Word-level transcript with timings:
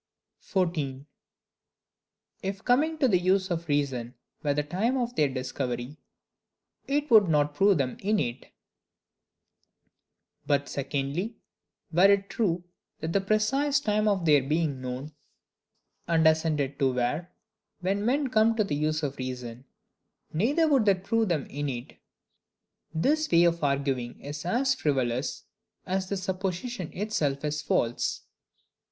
14. 0.39 1.05
If 2.41 2.65
coming 2.65 2.97
to 2.97 3.07
the 3.07 3.19
Use 3.19 3.51
of 3.51 3.67
Reason 3.67 4.15
were 4.41 4.55
the 4.55 4.63
Time 4.63 4.97
of 4.97 5.13
their 5.15 5.27
Discovery, 5.27 5.99
it 6.87 7.11
would 7.11 7.29
not 7.29 7.53
prove 7.53 7.77
them 7.77 7.97
innate. 7.99 8.47
But, 10.47 10.67
secondly, 10.67 11.35
were 11.93 12.11
it 12.11 12.31
true 12.31 12.63
that 12.99 13.13
the 13.13 13.21
precise 13.21 13.79
time 13.79 14.07
of 14.07 14.25
their 14.25 14.41
being 14.41 14.81
known 14.81 15.13
and 16.07 16.27
assented 16.27 16.79
to 16.79 16.93
were, 16.95 17.27
when 17.81 18.03
men 18.03 18.27
come 18.29 18.55
to 18.55 18.63
the 18.63 18.73
use 18.73 19.03
of 19.03 19.17
reason; 19.19 19.65
neither 20.33 20.67
would 20.67 20.85
that 20.85 21.03
prove 21.03 21.29
them 21.29 21.45
innate. 21.45 21.99
This 22.91 23.31
way 23.31 23.43
of 23.43 23.63
arguing 23.63 24.19
is 24.19 24.47
as 24.47 24.73
frivolous 24.73 25.43
as 25.85 26.09
the 26.09 26.17
supposition 26.17 26.91
itself 26.91 27.45
is 27.45 27.61
false. 27.61 28.23